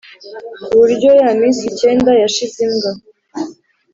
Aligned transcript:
kuburyo 0.63 1.09
ya 1.21 1.29
minsi 1.39 1.61
icyenda 1.71 2.11
yashize 2.21 2.57
imbwa 2.67 2.91